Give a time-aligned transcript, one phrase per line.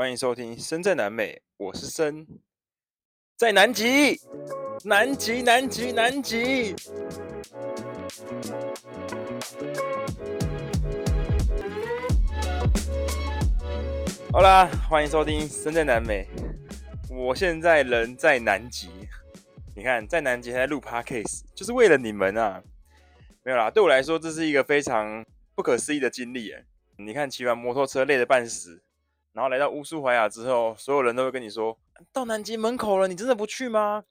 [0.00, 2.26] 欢迎收听《身在南美》，我是森，
[3.36, 4.18] 在南极，
[4.82, 6.74] 南极，南极，南极。
[14.32, 16.26] 好啦，欢迎收听《身在南美》，
[17.14, 18.88] 我现在人在南极。
[19.76, 22.62] 你看，在南极还在录 Podcast，就是为了你们啊！
[23.42, 25.22] 没有啦，对我来说，这是一个非常
[25.54, 26.64] 不可思议的经历诶。
[26.96, 28.82] 你看，骑完摩托车累得半死。
[29.32, 31.78] 然后来到乌苏怀亚之后，所有人都会跟你说
[32.12, 34.04] ：“到南极门口了，你真的不去吗？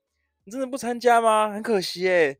[0.46, 1.50] 你真的不参加吗？
[1.52, 2.40] 很可惜诶，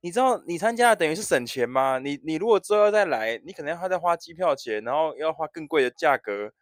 [0.00, 1.98] 你知道你参加了等于是省钱吗？
[1.98, 6.52] 你你如果之后要再来，你可能要再花机票钱，然后要花更贵的价格，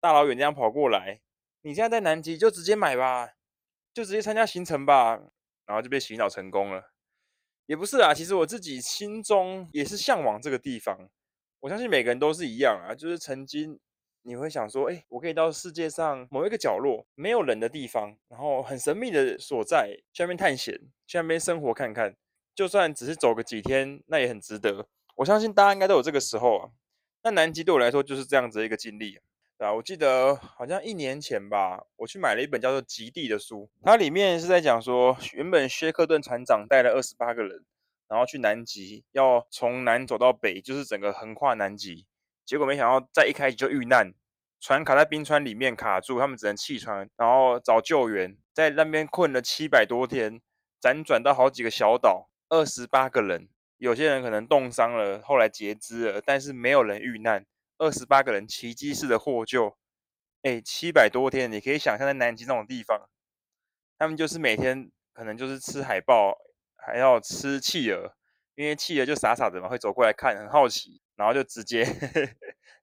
[0.00, 1.20] 大老远这样跑过来。
[1.62, 3.30] 你现在在南极就直接买吧，
[3.94, 5.20] 就直接参加行程吧。”
[5.64, 6.90] 然后就被洗脑成功了。
[7.66, 11.08] 也不是啊，其实我自己心中也是向往这个地方。
[11.60, 13.78] 我相信每个人都是一样啊，就是曾经。
[14.22, 20.74] 你会想说，哎，我可以到世界上某一个角落没有人的地方，然后很神秘的所在，去那边探险，
[21.06, 22.14] 去那边生活看看，
[22.54, 24.86] 就算只是走个几天，那也很值得。
[25.16, 26.70] 我相信大家应该都有这个时候啊。
[27.22, 29.18] 那南极对我来说就是这样子的一个经历，
[29.58, 37.64] 对啊，我记得好像一年前吧，我去买了一本叫做《极地》的书，它里面是在讲说，原本薛克顿船长带了二十八个人，
[38.08, 42.06] 然后去南极，要从南走到北，就是整个横跨南极。
[42.48, 44.14] 结果没想到，在一开始就遇难，
[44.58, 50.40] 船卡在冰川里面卡住，他们只能弃船，然后找救援，在那边困了七百多天，
[50.80, 57.44] 辗转到好几个小岛，二十八个人，有些人可能冻伤了，后来截肢了，但是没有人遇难，
[57.76, 59.76] 二十八个人奇迹式的获救。
[60.40, 63.10] 哎，七百多天，你可以想象在南极那种地方，
[63.98, 66.38] 他们就是每天可能就是吃海豹，
[66.76, 68.14] 还要吃企鹅，
[68.58, 71.00] 因为企鹅就傻傻的嘛，会走过来看，很好奇。
[71.14, 72.28] 然后就直接呵 呵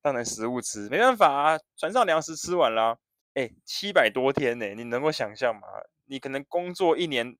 [0.01, 2.97] 当成食物吃，没办法啊，船上粮食吃完了，
[3.33, 5.67] 哎，七百多天呢，你能够想象吗？
[6.05, 7.35] 你可能工作一年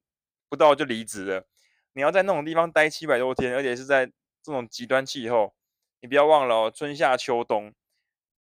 [0.50, 1.46] 不到就离职了，
[1.94, 4.06] 你要在那种地方待七百多天，而且是在
[4.42, 5.54] 这种极端气候，
[6.02, 7.74] 你不要忘了哦，春夏秋冬，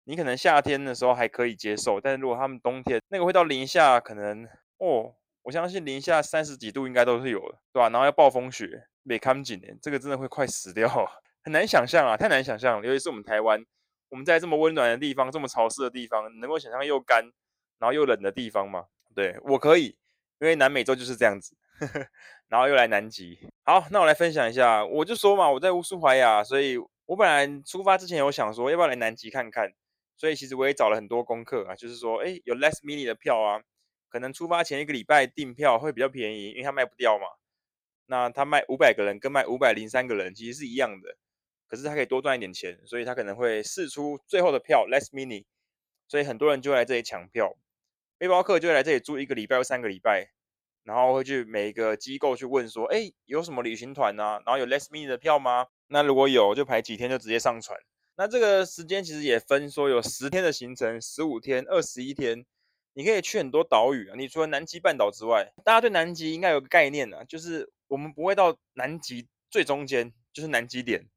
[0.05, 4.45] 你可能夏天的时候还可以接受，但是如果他们冬天那个会到零下，可能
[4.77, 7.89] 哦，我相信零下三十几度应该都是有的，对吧？
[7.89, 10.88] 然后要暴风雪，没看紧呢，这个真的会快死掉。
[11.44, 12.88] 很难想象啊，太难想象了。
[12.88, 13.63] 尤其是我们台湾，
[14.09, 17.23] 我们在这么温暖的地方，这么潮湿的地方，能够想象又干，
[17.79, 18.85] 然后又冷的地方吗？
[19.16, 19.97] 对，我可以，
[20.40, 21.56] 因为南美洲就是这样子。
[21.79, 22.07] 呵呵，
[22.47, 23.40] 然后又来南极。
[23.63, 29.73] 好，那我来分享一下，我就说嘛，我在乌苏怀亚，所以我本来出发之前有想说，要不要来南极看看。
[30.16, 33.59] 所以其实我也找了很多功课啊，就是说，诶，有 less mini 的票啊，
[34.07, 37.25] 可能出发前一个礼拜订票会比较便宜，因为它卖不掉嘛。
[38.11, 41.16] 那他卖五百个人跟卖五百零三个人其实是一样的。
[41.66, 45.45] 可是他可以多赚一点钱，所以他可能会试出最后的票 last minute，
[46.09, 47.55] 所以很多人就来这里抢票，
[48.17, 50.31] 背包客就会来这里住一个礼拜或三个礼拜，
[50.83, 54.43] 然后会去每个机构去问说，哎，有什么旅行团啊？
[54.45, 55.67] 然后有 last minute 的票吗？
[55.88, 57.79] 那如果有，就排几天就直接上船。
[58.17, 62.45] 那这个时间其实也分说有十天的行程，十五天、二十一天，
[62.95, 64.16] 你可以去很多岛屿啊。
[64.17, 71.09] 你除了南极半岛之外，大家对南极应该有个概念啊，就是我们不会到南极最中间，就是南极点。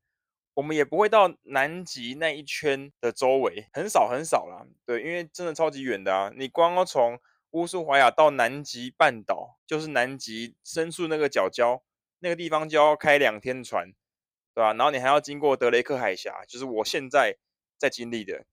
[0.54, 4.66] 我们也不会到南极那一圈的周围，很少很少啦。
[4.84, 6.32] 对，因为真的超级远的啊！
[6.34, 7.20] 你光要从
[7.50, 11.82] 乌苏怀亚到南极半岛，就是南极深处那个角礁，
[12.18, 13.92] 那个地方就要开两天船，
[14.52, 14.72] 对吧？
[14.74, 17.36] 然后你还要经过德雷克海峡，就是我现在
[17.78, 18.46] 在经历的，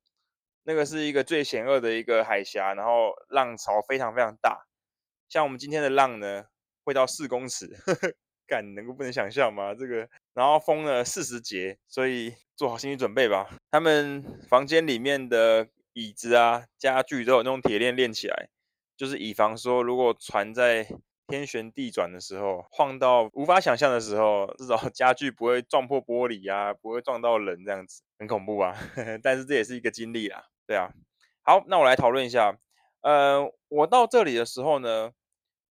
[0.64, 4.68] 那个是一个最险恶的一个海峡，然后浪潮非常非常大，
[5.28, 6.46] 像我们今天的浪呢，
[6.91, 7.68] 会到四公尺。
[7.85, 8.13] 呵 呵
[8.46, 9.74] 干，能够不能想象吗？
[9.74, 13.50] 这个，然后封了四十节，所以做好心理准备吧。
[13.72, 18.50] 他们房间里面的椅子啊、家具都有那种铁链链起来，
[18.97, 20.85] 就是以防说如果船在
[21.28, 28.75] 天旋地转的时候晃到无法想象的时候，至少家具不会撞破玻璃啊，不会撞到人这样子，很恐怖啊。
[29.23, 30.91] 但是这也是一个经历啊，对啊。
[31.44, 32.58] 好，那我来讨论一下。
[32.99, 35.11] 呃，我到这里的时候呢，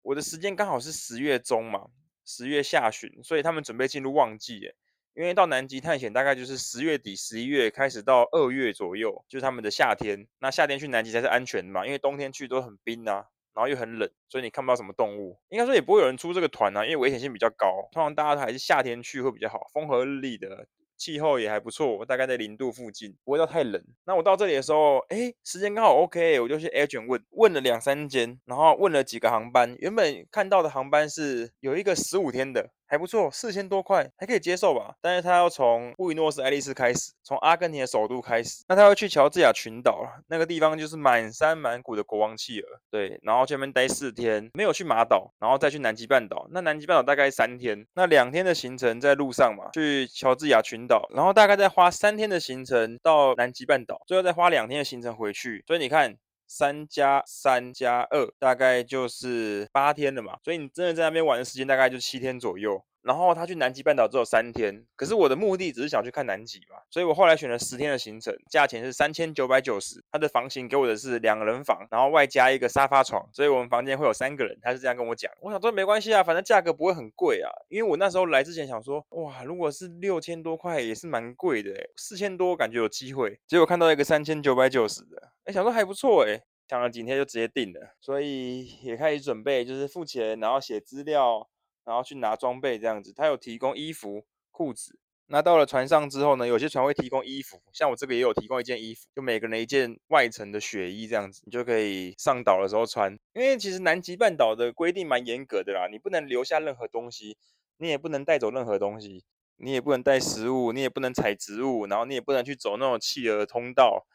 [0.07, 1.89] 我的时间刚好是十月中嘛。
[2.25, 4.75] 十月下旬，所以他们准备进入旺季耶。
[5.15, 10.27] 因为到南极探险大概就是十月底、十一月开始到二月左右，就是他们的夏天。
[10.41, 15.41] 那夏天去南极才是安全的嘛，因为冬天去都很冰啊，然后又很冷，所以你看不到什么动物。
[15.49, 17.89] 应该说也不会有人出这个团啊，因为危险性比较高。
[17.93, 20.67] 通常大家都还是夏天去会比较好，风和日丽的。
[20.97, 23.83] 气候也还不错，大概在零度附近，不会到太冷。
[24.05, 29.75] 那我到这里的时候，哎，时间刚好 OK，我就去 agent 问，问了两三间，然后问了几个航班。
[29.79, 34.95] 原本看到的航班是有一个十五天的，还不错，四千多块还可以接受吧。
[35.01, 46.47] 但是他要从布宜诺斯艾利斯开始，从阿根廷的首都开始，那他要去乔治亚群岛那个地方就是满山满谷的国王企鹅，对，然后去那边待四天，没有去马岛，然后再去南极半岛。
[46.51, 55.63] 那南极半岛大概三天，那两天的行程在路上嘛，去乔治亚群岛，然后大概再花三天的行程到南极半岛，最后再花两天的行程回去。
[55.67, 56.17] 所以你看。
[56.47, 62.85] 三加三加二，大概就是八天了嘛，所以你真的在那边玩的时间大概就七天左右。
[63.07, 70.03] 然后他去南极半岛只有三天，可是我的目的只是想去看南极嘛，所以我后来选了十天的行程，价钱是三千九百九十。
[70.11, 74.59] 他的房型给我的是两人房，然后外加一个沙发床，所以我们房间会有三个人。
[74.61, 91.49] 他是这样跟我讲，我想说没关系啊，反正价格不会很贵啊，因为我那时候来之前想说，哇，如果是六千多块也是蛮贵的，四千多感觉有机会，结果看到一个三千九百九十的，哎，想说还不错哎，想了几天就直接定了，所以也开始准备，就是付钱，然后写资料。
[91.87, 94.99] 然后去拿装备这样子，他有提供衣服、裤子。
[95.29, 103.13] 那到了船上之后呢，有些船会提供衣服，像我这个也有提供一件衣服，就每个人一件外层的雪衣这样子，你就可以上岛的时候穿。
[103.33, 107.37] 因为其实南极半岛的规定蛮严格的啦，你不能留下任何东西，
[107.79, 109.25] 你也不能带走任何东西，
[109.57, 114.07] 你也不能带食物，你也不能采植物，然后你也不能去走那种企鹅通道，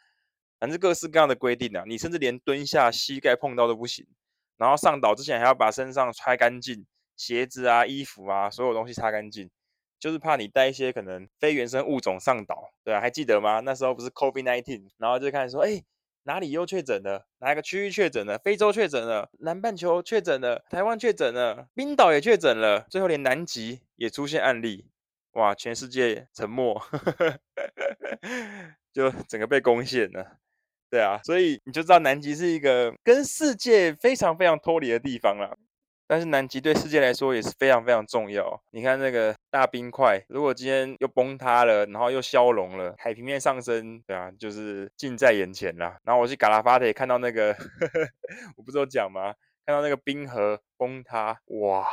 [0.59, 4.07] 反正各式各样的规定啊，你甚至连蹲下膝盖碰到都不行。
[4.55, 6.85] 然后上岛之前还要把身上擦干净。
[7.21, 9.47] 鞋子啊、衣服啊，所有东西擦干净，
[9.99, 13.59] 就是怕你带一些可能非原生物种上岛，对啊，还记得吗？
[13.59, 15.83] 那时候不是 COVID-19，然后就开始说，哎，
[16.23, 17.27] 哪里又确诊了？
[17.37, 18.39] 哪个区域确诊了？
[18.39, 19.29] 非洲确诊了？
[19.37, 20.65] 南半球确诊了？
[20.71, 21.67] 台湾确诊了？
[21.75, 22.87] 冰岛也确诊了？
[22.89, 24.87] 最后连南极也出现案例，
[25.33, 26.81] 哇，全世界沉默，
[28.91, 30.39] 就整个被攻陷了，
[30.89, 35.55] 对啊，所以你就知道南极是一个跟世界非常非常脱离的地方了。
[36.11, 38.61] 但是南极对世界来说也是非常非常重要。
[38.71, 45.97] 你看那个大冰块，如果今天又崩塌了，然后又消融了，海平面上升，对啊，就是近在眼前啦。
[46.03, 47.55] 然后我去嘎拉法特看到那个，
[48.57, 49.33] 我不是有讲吗？
[49.65, 51.87] 看到那个冰河崩塌，哇！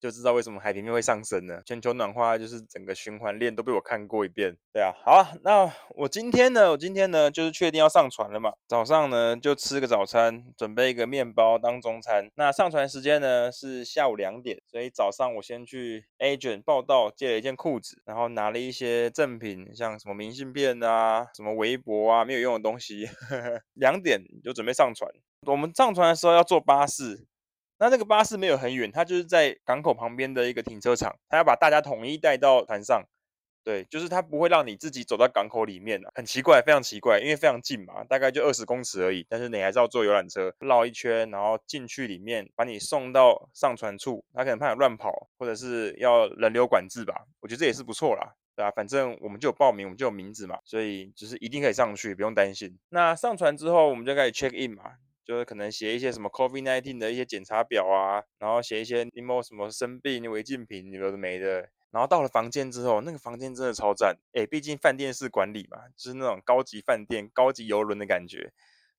[0.00, 1.62] 就知道为什么海平面会上升了。
[1.64, 4.56] 全球暖化就是整个循环链都被我看过一遍。
[4.72, 8.52] 对啊，好，那我今天呢，我今天呢就是确定要上船了嘛。
[8.66, 12.30] 早上呢就吃个早餐，准备一个面包当中餐。
[12.36, 23.08] 那上船时间呢是下午两点，所以早上我先去 agent 报到，借了一件裤子，然后拿了一些赠品，像什么明信片啊、什么围脖啊，没有用的东西。
[23.74, 25.10] 两点就准备上船。
[25.46, 27.26] 我们上船的时候要坐巴士。
[27.78, 33.04] 那那个巴士没有很远，它就是在港口旁边的一个停车场，它要把大家统一带到船上，
[33.62, 52.76] 对，就是它不会让你自己走到港口里面，很奇怪，非常奇怪，因为非常近嘛，大概就二十公尺而已，但是你还是要坐游览车绕一圈，然后进去里面把你送到上船处，他可能怕你乱跑，或者是要人流管制吧，我觉得这也是不错啦，对啊，反正我们就有报名，我们就有名字嘛，所以就是一定可以上去，不用担心。
[52.88, 54.94] 那上船之后，我们就开始 check in 嘛。
[55.28, 61.68] 就是可能写一些什么 COVID-19 的一些检查表啊，然后写一些你有什么生病、违禁品，有的没的。
[61.90, 68.50] 然后到了房间之后，那个房间真的超赞，诶，毕竟饭店式管理嘛，就是那种高级饭店、高级游轮的感觉。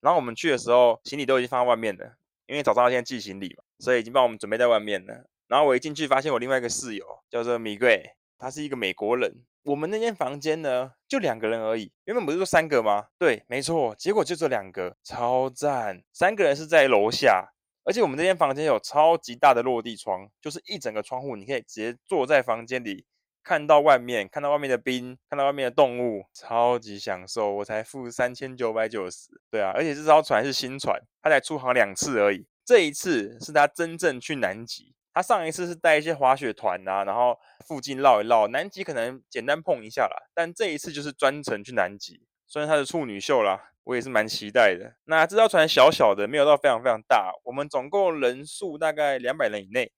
[0.02, 5.26] 然后我们去的时候，行李都已经放在外面了，因为早上要先寄行李嘛，所以已经帮我们准备在外面了。
[5.48, 9.44] 然后我一进去，发现我另外一个室友叫做米贵，他是一个美国人。
[9.64, 11.92] 我们那间房间呢，就两个人而已。
[12.06, 13.08] 原本不是说三个吗？
[13.20, 13.94] 对，没错。
[13.96, 16.02] 结果就这两个，超赞。
[16.14, 17.52] 三个人是在楼下，
[17.84, 23.06] 而且我们这间房间有超级大的落地窗，就是一整个窗户，你可以直接坐在房间里，
[23.44, 27.54] 看到外面，看到外面的冰，看到外面的动物，超级享受。
[27.56, 32.48] 我才付三千九百九十，对啊，而且这艘船是新船，它才出航两次而已。
[32.66, 34.96] 这一次是他真正去南极。
[35.14, 40.16] 他上一次是带一些滑雪团啊，然后附近绕一绕，南极可能简单碰一下啦。
[40.34, 44.96] 但这一次就是专程去南极，虽然他是处女秀啦，我也是蛮期待的。
[45.06, 47.34] 那这艘船小小的，没有到非常非常大。
[47.44, 49.92] 我们总共人数大概两百人以内，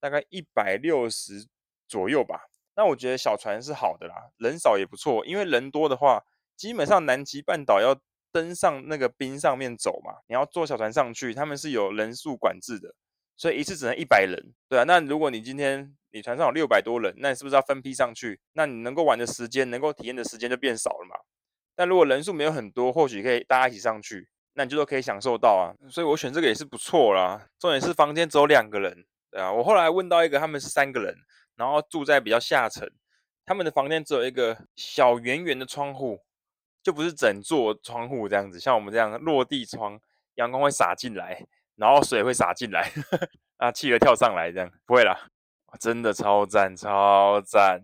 [0.00, 1.46] 大概一百六十
[1.86, 2.48] 左右吧。
[2.74, 6.22] 那我觉得小船是好的啦，人少也不错，因为人多的话，
[6.56, 7.98] 基本上南极半岛要
[8.30, 12.94] 登上那个冰上面走嘛，你要坐小船上去，他们是有人数管制的。
[13.38, 14.82] 所以一次只能一百人，对啊。
[14.82, 18.40] 那如果你今天你船上有六百多人，那你是不是要分批上去？
[18.54, 21.14] 那你能够玩的时间，能够体验的时间就变少了嘛。
[21.76, 25.70] 但如果人数没有很多，或许可以大家一起上去，那你就都可以享受到啊。
[25.88, 27.48] 所以我选这个也是不错啦。
[27.60, 29.52] 重点是房间只有两个人，对啊。
[29.52, 31.14] 我后来问到一个，他们是三个人，
[31.54, 32.90] 然后住在比较下层，
[33.46, 36.18] 他们的房间只有一个小圆圆的窗户，
[36.82, 40.00] 就不是整座窗户这样子，像我们这样落地窗，
[40.34, 41.46] 阳光会洒进来。
[41.78, 42.92] 然后水会洒进来，
[43.56, 45.28] 啊，企鹅跳上来这样不会啦。
[45.78, 47.80] 真的超赞超赞！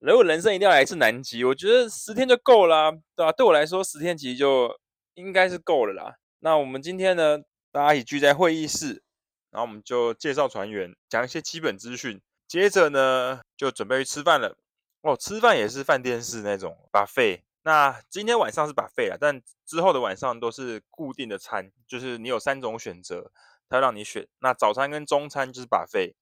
[0.00, 3.32] 如果人生一定要来一次南极，我觉得十天就够了，对吧？
[3.32, 4.78] 对我来说，十天其实就
[5.14, 6.16] 应该是够了啦。
[6.40, 7.38] 那我们今天呢，
[7.72, 9.02] 大家一起聚在会议室，
[9.50, 14.58] 然后我们就介绍船员，讲一些基本资讯，接着呢就准备去吃饭了。
[15.02, 17.42] 哦，吃饭也是饭店式那种 buffet。
[17.68, 23.30] 那今天晚上是 buffet 啦，但之后的晚上都是固定的餐，就是你有三种选择，
[23.68, 24.26] 他让你选。
[24.38, 26.14] 那早餐跟中餐就是 buffet。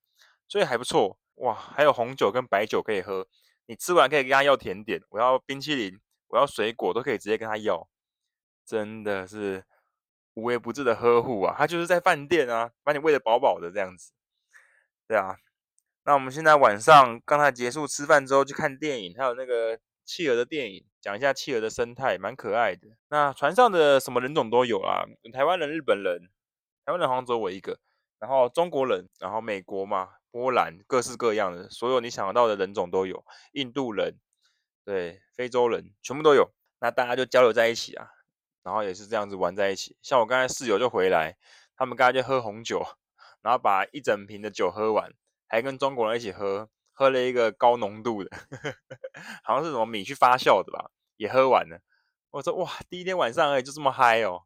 [0.48, 3.28] 所以还不错哇，还有红酒跟白酒可以喝。
[3.66, 7.88] 你吃完可以跟他要甜点，我要冰淇淋，我要水果，都可以直接跟他要。
[8.64, 9.64] 真的是
[10.34, 11.54] 无微不至的呵护啊！
[11.56, 14.10] 他就是在饭店啊，把你喂得饱饱的这样子。
[15.06, 15.36] 对啊，
[16.02, 22.88] 那我们现在晚上刚才结束吃饭之后去看电影，还有那个企鹅的电影，讲一下企鹅的生态，蛮可爱的。
[23.08, 26.30] 那船上的什么人种都有啊，台湾人、日本人，
[26.86, 27.78] 台湾人好像只有我一个，
[28.18, 30.10] 然后中国人，然后美国嘛。
[30.32, 34.18] 波兰各式各样的，所有你想得到的人种都有，印度人，
[34.84, 36.52] 对，非洲人，全部都有。
[36.78, 38.10] 那大家就交流在一起啊，
[38.62, 39.96] 然后也是这样子玩在一起。
[40.02, 41.38] 像我刚才室友就回来，
[41.74, 42.84] 他们刚才就喝红酒，
[43.40, 45.10] 然后把一整瓶的酒喝完，
[45.48, 48.30] 还跟中国人一起喝，喝了一个高浓度的，
[49.42, 51.78] 好像是什么米去发酵的吧，也喝完了。
[52.30, 54.42] 我说哇，第一天晚上而已就这么嗨哦，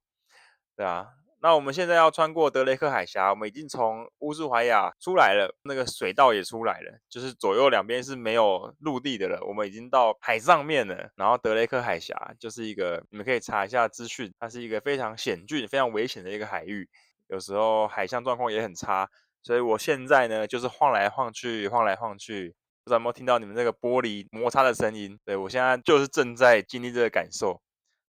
[0.76, 1.08] 对啊。
[1.42, 11.10] 那我们现在要穿过德雷克海峡，我们已经从乌斯怀亚出来了，那个水道也出来了，就是左右两边是没有陆地的了，我们已经到海上面了。
[11.16, 16.90] 然后德雷克海峡就是一个，你们可以查一下资讯，它是一个非常险峻、非常危险的一个海域，
[17.28, 19.08] 有时候海象状况也很差，
[19.42, 25.18] 所以我现在呢就是晃来晃去，晃来晃去，不知道有没有听到你们那个玻璃摩擦的声音？
[25.24, 27.60] 对，我现在就是正在经历这个感受。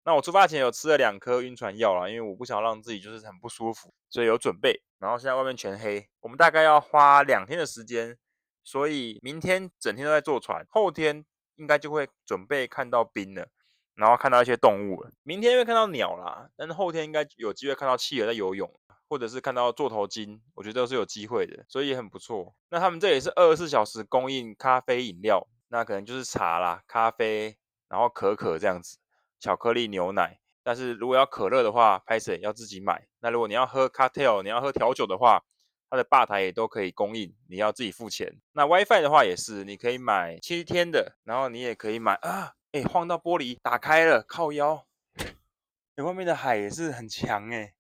[0.04, 4.82] 那我出发前有吃了两颗晕船药啦，因为我不想让自己就是很不舒服，所以有准备。
[4.98, 8.18] 然后现在外面全黑，我们大概要花两天的时间，
[8.64, 11.24] 所以明天整天都在坐船，后天
[11.58, 13.48] 应该就会准备看到冰了，
[13.94, 15.12] 然后看到一些动物了。
[15.22, 18.72] 明天会看到鸟啦，但是后天应该有机会看到企鹅在游泳，
[19.12, 22.56] 或者是看到座头鲸，我觉得都是有机会的，所以也很不错。
[22.70, 27.58] 那他们这里是二十四小时供应咖啡饮料，那可能就是茶啦、咖啡，
[27.90, 29.00] 然后可可这样子。
[29.38, 33.06] 巧克力牛奶，但是如果要可乐的话，拍谢要自己买。
[33.20, 35.44] 那如果你要喝 cocktail，你要喝调酒的话，
[35.90, 38.40] 它的吧台也都可以供应，你要自己付钱。
[38.54, 44.86] 那 WiFi 的话也是，你可以买七天的，然后你也可以买啊，哎，晃到玻璃打开了，靠腰。
[45.98, 47.74] 哎，外面的海也是很强哎，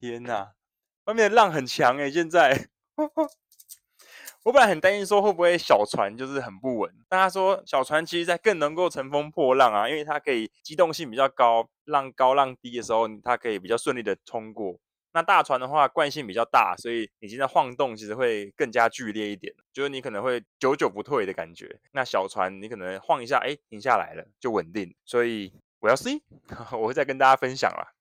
[0.00, 0.54] 天哪，
[1.04, 2.68] 外面的浪很强哎，现在。
[4.42, 14.78] 我本来很担心说会不会小船就是很不稳，但他说小船其实在更能够乘风破浪啊，因为它可以机动性比较高，浪高浪低的时候它可以比较顺利的通过。
[15.12, 21.78] 那大船的话惯性比较大，所以你现在晃动其实会更加剧烈一点，就是你可能会久久不退的感觉。
[21.92, 24.94] 那小船你可能晃一下，哎，停下来了就稳定。
[25.04, 26.22] 所以我要 C，
[26.72, 27.92] 我会再跟大家分享啦，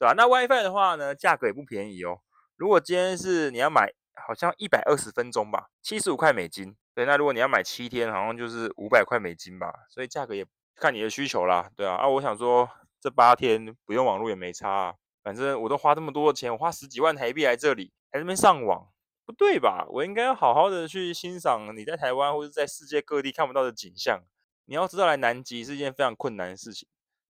[0.00, 0.14] 对吧？
[0.16, 2.18] 那 WiFi 的话呢，价格也不便宜哦。
[2.56, 3.92] 如果今天是你要买。
[4.26, 6.76] 好像一百二十分钟吧，七十五块美金。
[6.94, 9.72] 对，那如果你要买七天，好像就是五百块美金吧。
[9.88, 11.94] 所以价格也看你的需求啦，对啊。
[11.94, 12.68] 啊，我想说
[13.00, 18.88] 这八天不用网络也没差啊，反正我都花这么多的钱，我花十几万台币来这里，还在这边上网，
[19.24, 19.86] 不对吧？
[19.88, 24.22] 我应该要好好的去欣赏你在台湾或者在世界各地看不到的景象。
[24.66, 26.86] 你要知道，来南极是一件非常困难的事情，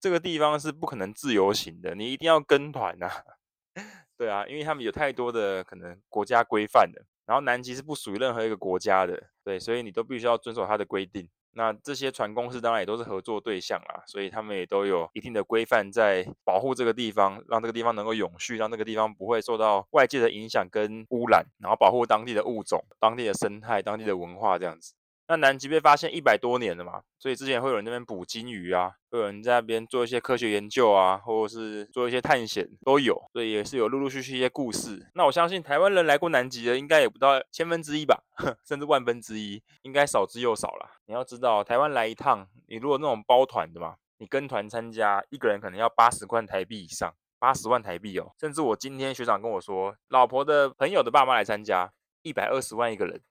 [0.00, 3.10] 这个地方是不可能自由行的，你一定要跟团呐。
[4.16, 11.28] 对啊，因为他们有太多的可能国家规范的，然后南极是不属于任何一个国家的，对，所以你都必须要遵守它的规定。
[11.52, 24.94] 那这些船公司当然也都是合作对象啦，所以他们也都有一定的规范在保护这个地方，让这个地方能够永续，让这个地方不会受到外界的影响跟污染，然后保护当地的物种、当地的生态、当地的文化这样子。
[25.30, 35.08] 那南极被发现一百多年了嘛，所以之前会有人那边捕鲸鱼啊，会有人在那边做一些科学研究啊，或者是做一些探险都有，所以也是有陆陆续续一些故事。
[35.14, 38.24] 那我相信台湾人来过南极的应该也不到千分之一吧，
[38.66, 40.90] 甚至万分之一，应该少之又少啦。
[41.06, 48.32] 你要知道，台湾来一趟，你如果那种包团的嘛，你跟团参加，一个人可能要八十万台币以上，八十万台币哦。
[48.40, 53.22] 甚至我今天学长跟我说，老婆的朋友的爸妈来参加，一百二十万一个人。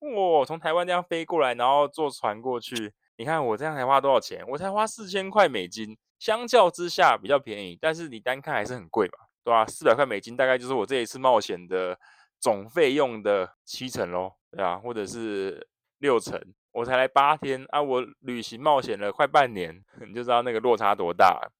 [0.00, 4.44] 哇，从台湾这样飞过来，然后坐船过去，你看我这样才花多少钱？
[4.48, 9.18] 我才花四千块美金，相较之下比较便宜，但是你单看还是很贵吧？
[9.44, 9.66] 对吧？
[9.66, 11.98] 四百块美金大概就是我这一次冒险的
[12.38, 16.40] 总费用的七成咯，对啊，或者是六成。
[16.72, 21.50] 我才来八天啊，我旅行冒险了快半年， 你就知道那个落差多大。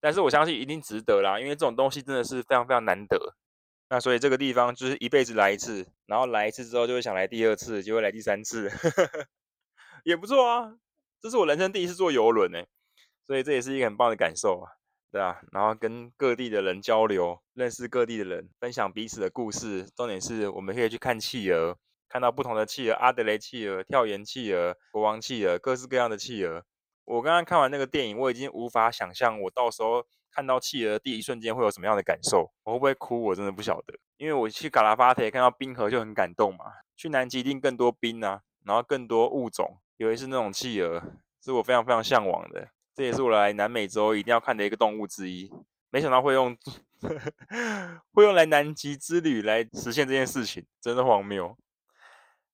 [0.00, 3.34] 但是我相信一定值得啦，因为这种东西真的是非常非常难得。
[3.92, 8.70] 那所以这个地方就是一辈子来一次，然后来一次之后就会想来第二次，就会来第三次，
[10.04, 10.76] 也不错啊。
[11.20, 12.62] 这是我人生第一次坐游轮呢，
[13.26, 14.70] 所以这也是一个很棒的感受啊，
[15.10, 19.84] 对啊，然后跟各地的人交流，认识各地的人，分享彼此的故事。
[19.96, 21.76] 重点是我们可以去看企鹅，
[22.08, 26.64] 看到不同的企鹅，阿德雷企鹅、跳岩企鹅、国王企鹅，各式各样的企鹅。
[27.06, 30.06] 我刚刚看完那个电影，我已经无法想象我到时候。
[30.32, 32.50] 看到企鹅第一瞬间会有什么样的感受？
[32.64, 33.22] 我会不会哭？
[33.22, 33.98] 我真的不晓得。
[34.16, 36.66] 因为我去卡拉巴特看到冰河就很感动嘛。
[36.96, 41.02] 去南极一定更多冰啊，然后更多物种，尤其是那种企鹅，
[41.42, 42.68] 是我非常非常向往的。
[42.94, 45.50] 这也是我来南美洲一定要看的一个动物之一。
[45.90, 46.56] 没想到会用
[48.12, 51.56] 会用来南极之旅来实现这件事情，真的荒谬。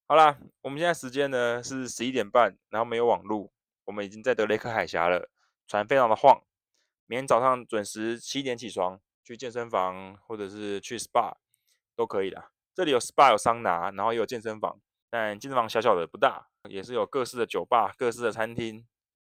[0.07, 3.51] 好啦，我们现在时间呢是十一点半，然后没有网路，
[3.85, 5.29] 我们已经在德雷克海峡了，
[5.67, 6.41] 船非常的晃。
[7.09, 11.35] 明天早上准时七点起床，去健身房或者是去 SPA
[11.95, 12.51] 都可以啦。
[12.75, 18.85] 这里有 SPA 有桑拿，然后也有健身房，但健身房小小的不大，也是有各式的酒吧、各式的餐厅，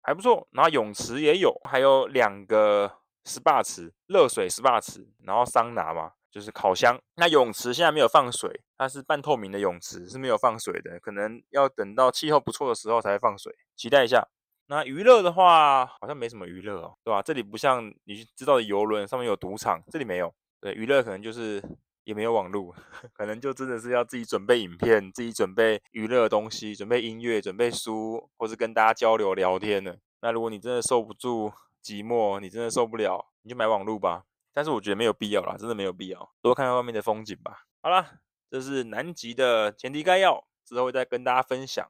[0.02, 0.48] 还不错。
[0.52, 7.02] 然后泳池也有，还有两个 SPA 池，热水 SPA 池，然后桑拿嘛，就是烤箱。
[7.16, 14.30] 那泳池现在没有放水，它是半透明的泳池，是没有放水的，可能要等到气候不错的时候才会放水，期待一下。
[14.68, 17.22] 那娱乐的话，好像没什么娱乐哦，对吧？
[17.22, 20.34] 这里不像你知道的游轮，上面有赌场，这里没有。
[20.62, 21.62] 对，娱乐可能就是
[22.06, 22.74] 也没有网络，
[23.14, 30.00] 可能就真的是要自己准备影片，自己准备娱乐的东西，准备音乐，准备书，或是跟大家交流聊天的。
[30.22, 31.52] 那如果你真的受不住
[31.84, 34.24] 寂寞，你真的受不了，你就买网络吧。
[34.54, 37.66] 但是我觉得没有必要啦，真的没有必要，多看看外面的风景吧。
[37.82, 41.90] 好啦，这是南极的前提概要，之后会再跟大家分享。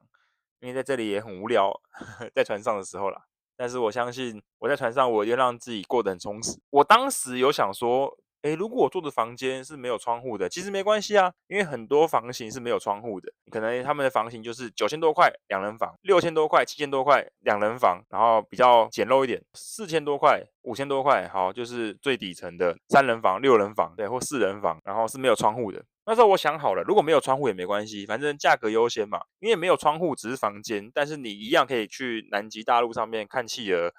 [0.63, 1.69] 因为在这里也很无聊，
[2.33, 3.21] 在船上的时候啦。
[3.57, 6.57] 但是我相信我在船上，我一定让自己过得很充实。
[6.69, 13.29] 我当时有想说，诶，如果我住的房间是没有窗户的，其实没关系啊，因为很多房型是没有窗户的。
[13.51, 25.83] 可能他们的房型就是九千多块两人房，六千多块、七千多块两人房，然后比较简陋一点，四千多块、五千多块，好，就是最底层的三人房、六人房，对，或四人房，然后是没有窗户的。
[26.05, 29.21] 那时候我想好了，如果没有窗户也没关系，反正价格优先嘛。
[29.39, 33.93] 因为没有窗户只是房间，但是你一样可以去南极大陆上面看企鹅，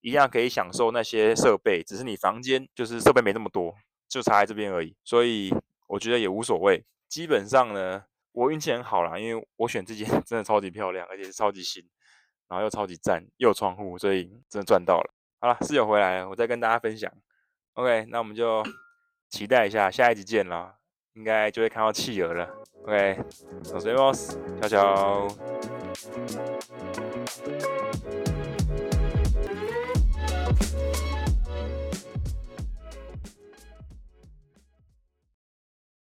[0.00, 3.74] 一样可以享受那些设备，只是你房间就是设备没那么多，
[4.08, 4.94] 就差在这边而已。
[5.02, 5.52] 所以
[5.88, 6.84] 我觉得也无所谓。
[7.08, 11.84] 基本上呢，我运气很好啦，因为我选这间 真的超级漂亮，而且是超级新，
[12.46, 15.12] 然后又超级赞，又有窗户，所以真的赚到了。
[15.40, 17.12] 好了，室友回来了，我再跟大家分享。
[17.72, 18.62] OK，那我们就
[19.28, 20.77] 期待一下下一集见啦。
[21.18, 22.48] 应该就会看到企鹅了。
[22.84, 25.28] OK，nos vemos，悄悄。